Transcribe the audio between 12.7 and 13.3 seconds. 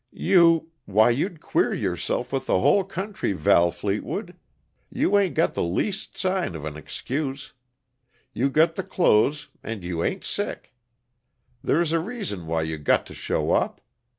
got to